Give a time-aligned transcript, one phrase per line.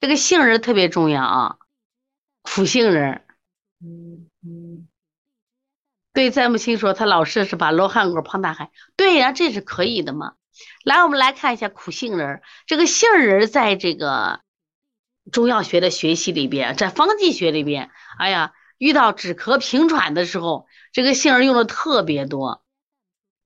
[0.00, 1.56] 这个杏仁特别重要啊，
[2.42, 3.22] 苦杏仁。
[3.82, 4.88] 嗯嗯，
[6.12, 10.34] 对，詹姆星说他老师是把罗汉果胖大海，对呀，这是可以的嘛。
[10.84, 12.42] 来，我们来看一下苦杏仁。
[12.66, 14.40] 这个杏仁在这个
[15.30, 22.62] 中药学的学习里边，在方剂学里边，哎呀，遇到止咳平喘的时候，这个杏仁用的特别多。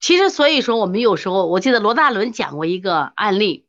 [0.00, 3.66] 其实，所以说我们有时候，我记得罗大伦讲过一个案例，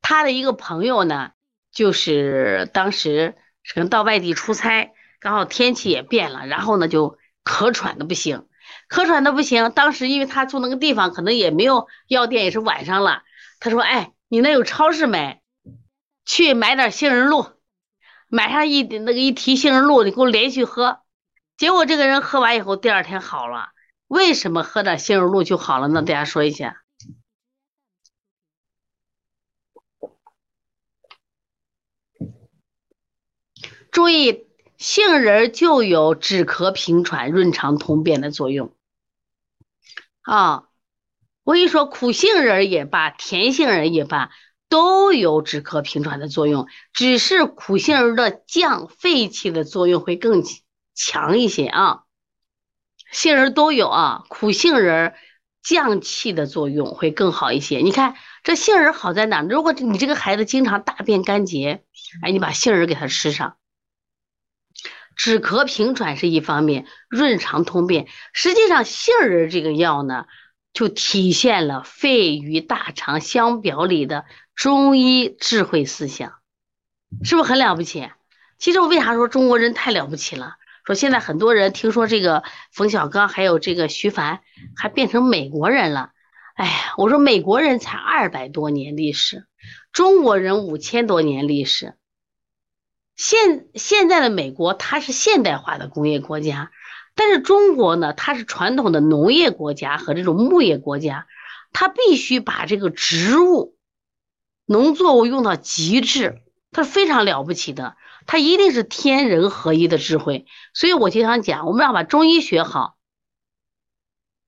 [0.00, 1.32] 他的一个朋友呢，
[1.72, 3.34] 就是当时
[3.72, 8.46] 可能到外地出差，刚好天气也变了，然后呢就咳喘的不行。
[8.88, 13.22] 咳喘的不行，当时因为他住那个地方，可能也没有药店，也是晚上了。
[13.58, 15.40] 他说：“哎，你那有超市没？
[16.24, 17.46] 去买点杏仁露，
[18.28, 21.00] 买上一那个一提杏仁露，你给我连续喝。”
[21.56, 23.68] 结果这个人喝完以后，第二天好了。
[24.08, 26.02] 为什么喝点杏仁露就好了呢？
[26.02, 26.82] 大家说一下。
[33.92, 34.46] 注意，
[34.78, 38.74] 杏仁就有止咳平喘、润肠通便的作用。
[40.22, 40.64] 啊，
[41.44, 44.30] 我跟你说，苦杏仁也罢，甜杏仁也罢，
[44.70, 46.68] 都有止咳平喘的作用。
[46.94, 50.42] 只是苦杏仁的降肺气的作用会更
[50.94, 52.04] 强一些啊。
[53.10, 55.12] 杏仁都有啊，苦杏仁
[55.62, 57.80] 降气的作用会更好一些。
[57.80, 59.42] 你看这杏仁好在哪？
[59.42, 61.84] 如果你这个孩子经常大便干结，
[62.22, 63.58] 哎，你把杏仁给他吃上，
[65.16, 68.06] 止咳平喘是一方面，润肠通便。
[68.32, 70.26] 实际上，杏仁这个药呢，
[70.72, 74.24] 就体现了肺与大肠相表里的
[74.54, 76.32] 中医智慧思想，
[77.22, 78.10] 是不是很了不起？
[78.58, 80.54] 其实我为啥说中国人太了不起了？
[80.84, 84.40] 说现在很多人听说这个冯小刚还有这个徐凡
[84.76, 86.10] 还变成美国人了，
[86.54, 89.46] 哎呀，我说美国人才二百多年历史，
[89.92, 91.94] 中国人五千多年历史。
[93.16, 96.70] 现现在的美国它是现代化的工业国家，
[97.14, 101.26] 但是中国呢，它是传统的农业国家和这种牧业国家，
[101.72, 103.76] 它必须把这个植物、
[104.66, 106.40] 农作物用到极致，
[106.70, 107.96] 它是非常了不起的。
[108.24, 112.94] 它一定是天人合一的智慧，所以我经常讲，我们要把中医学好，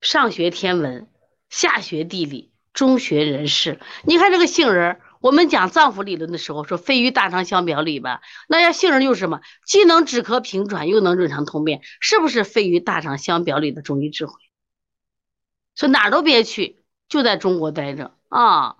[0.00, 1.06] 上学天文，
[1.50, 3.78] 下学地理，中学人事。
[4.04, 9.40] 你看这个杏仁，我们讲脏腑理论的时候说肺与大肠相表里吧，那要杏仁就是什么？
[9.66, 14.34] 既能止咳平喘，又能润肠通便，是不是肺与大肠相表里的中医智慧？
[15.74, 18.76] 所以哪儿都别去，就在中国待着啊。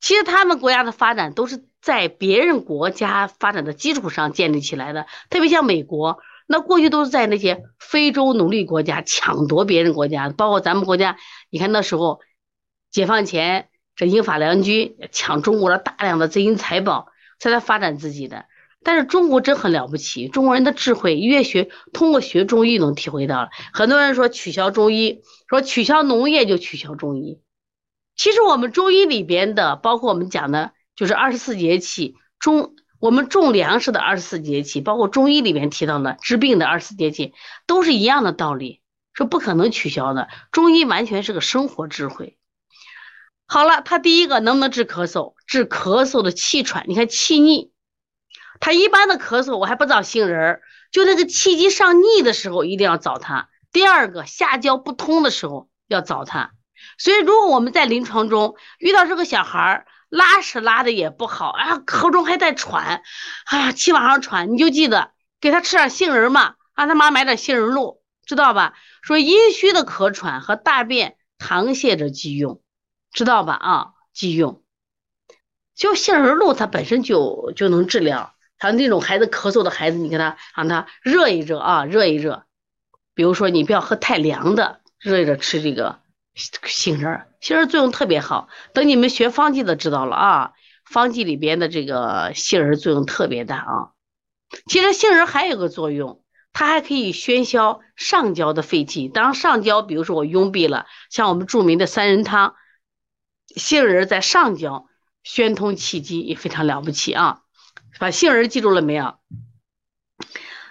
[0.00, 1.64] 其实他们国家的发展都是。
[1.84, 11.18] 在别人国家发展的基础上建立起来的，特别像美国，那过去都是在那些非洲奴隶国家抢夺别人国家，包括咱们国家，
[11.50, 12.22] 你看那时候
[12.90, 18.46] 解放前，这英法两军抢中国的大量的金银财宝，才来发展自己的。
[18.82, 23.48] 但是中国真很了不起，中国人的智慧越学，通过学中医能体会到了。
[23.72, 27.40] 很多人说取消中医，说取消农业就取消中医，
[28.16, 30.72] 其实我们中医里边的，包括我们讲的。
[30.96, 37.34] 就是二十四节气中，我们种粮食的二十四节气，包括中医里面提到的治病的二十四节气，
[37.66, 38.80] 都是一样的道理，
[39.12, 40.28] 是不可能取消的。
[40.52, 42.38] 中医完全是个生活智慧。
[43.54, 45.34] 好了，他第一个能不能治咳嗽？
[45.46, 47.70] 治咳嗽的气喘，你看气逆，
[48.58, 53.48] 他一般的咳嗽我还不找杏仁儿，就那个气机上逆的时候一定要找他。
[53.70, 56.50] 第二个下焦不通的时候要找他。
[56.98, 63.04] 所以如果我们在临床中遇到这个小孩儿，拉屎拉的也不好，啊，口中还带喘，
[63.46, 68.74] 哎，气往上喘，你就记得给他吃点杏仁嘛，让他妈买点杏仁露，知道吧？
[69.00, 72.60] 说阴虚的咳喘和大便溏泻者忌用，
[73.14, 73.54] 知道吧？
[73.54, 74.62] 啊，忌用。
[75.74, 82.44] 就杏仁露它本身就就能治疗，还有那种孩子咳嗽的孩子，你给他让他热一热啊，热一热。
[83.14, 86.00] 比如说你不要喝太凉的，热一热吃这个。
[86.36, 88.48] 杏仁，杏仁作用特别好。
[88.72, 90.52] 等你们学方剂的知道了啊，
[90.84, 93.90] 方剂里边的这个杏仁作用特别大啊。
[94.66, 99.06] 其实杏仁还有个作用，它还可以宣消上焦的肺气。
[99.06, 102.56] 当上焦，比如说我壅闭了，像我们著名的三仁汤，
[103.56, 104.86] 杏仁在上焦
[105.22, 107.40] 宣通气机也非常了不起啊。
[107.98, 109.16] 把杏仁记住了没有？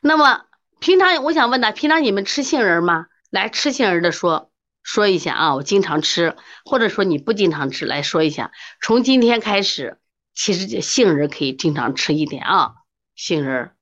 [0.00, 0.44] 那么
[0.78, 3.06] 平常我想问呢，平常你们吃杏仁吗？
[3.30, 4.50] 来吃杏仁的说。
[4.84, 6.34] 说一下啊，我经常吃，
[6.64, 8.52] 或者说你不经常吃，来说一下。
[8.80, 9.98] 从今天开始，
[10.34, 12.72] 其实杏仁可以经常吃一点啊，
[13.14, 13.72] 杏仁，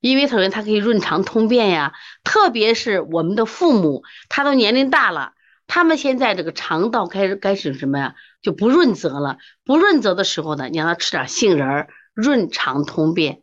[0.00, 1.92] 因为首先它可以润肠通便呀，
[2.24, 5.34] 特别是我们的父母，他都年龄大了，
[5.66, 9.38] 他们现在这个肠道开始开始什么呀，就不润泽了。
[9.64, 13.42] 不润泽的时候呢，你让他吃点杏仁，润肠通便，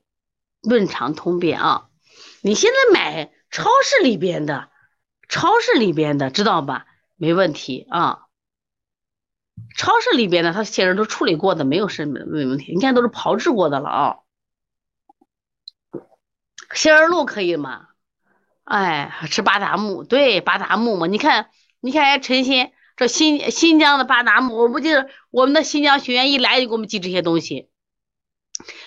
[0.61, 1.89] 润肠通便啊！
[2.41, 4.69] 你现在买超市里边的，
[5.29, 6.85] 超市里边的知道吧？
[7.15, 8.21] 没问题啊。
[9.77, 12.73] 超市里边的，它杏仁都处理过的，没有什么没问题。
[12.73, 14.15] 你看都是炮制过的了啊。
[16.73, 17.87] 杏仁露可以吗？
[18.63, 21.05] 哎，吃巴达木，对，巴达木嘛。
[21.05, 21.49] 你看，
[21.85, 27.67] 你看，人家陈鑫这新新疆的巴达木，我不记得我们的新疆学员一来就给我们寄这些东西，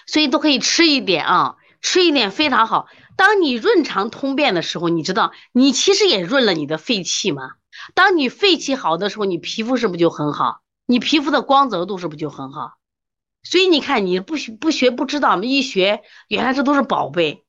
[0.07, 2.87] 所以都可以吃一点啊，吃一点非常好。
[3.15, 7.51] 当你润肠通便的时候，你知道你其实也润了你的肺气嘛。
[7.95, 10.63] 当你肺气好的时候，你皮肤是不是就很好？
[10.87, 12.79] 你皮肤的光泽度是不是就很好？
[13.43, 17.45] 所以你看，你不学不学不知道，一学原来这都是宝贝。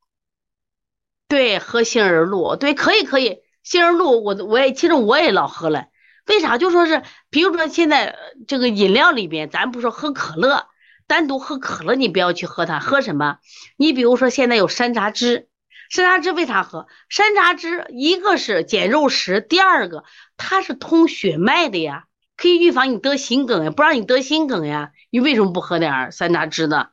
[1.29, 5.87] 对，喝杏仁露，对，可以可以，杏仁露我我也其实我也老喝了，
[6.25, 6.57] 为啥？
[6.57, 8.15] 就说是，比如说现在
[8.47, 10.67] 这个饮料里边，咱不说喝可乐，
[11.05, 13.39] 单独喝可乐你不要去喝它，喝什么？
[13.75, 15.49] 你比如说现在有山楂汁，
[15.89, 16.87] 山楂汁为啥喝？
[17.09, 20.05] 山楂汁一个是减肉食，第二个
[20.37, 22.05] 它是通血脉的呀，
[22.37, 26.87] 可以预防你得心梗呀，不让你得心梗呀，你为什么不喝点山楂汁呢？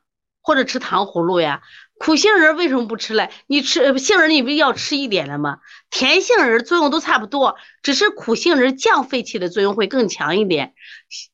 [0.45, 1.63] 或者吃糖葫芦呀？
[1.97, 3.31] 苦杏仁为什么不吃嘞？
[3.47, 5.57] 你吃杏仁，你不要吃一点了吗？
[5.89, 10.73] 甜杏仁作用都差不多，只是苦杏仁降肺气的作用会更强一点。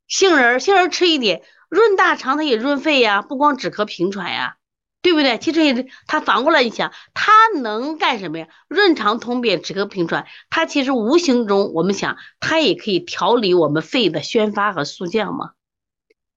[0.07, 4.55] 杏仁，杏仁吃一点，润大肠，它也润肺呀，不光止咳平喘呀，
[5.01, 5.37] 对不对？
[5.39, 8.47] 其实也，它反过来你想，它能干什么呀？
[8.69, 10.25] 润肠通便，止咳平喘。
[10.49, 15.51] 它其实无形中，我们想，它也可以调理我们肺的宣发和肃降嘛。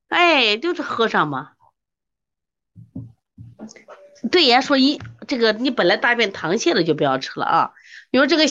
[0.09, 1.50] 哎，就是喝上嘛。
[4.31, 7.71] 对，言说一这个，你本来大便溏泻的就不要吃了啊。
[8.11, 8.44] 因为这个。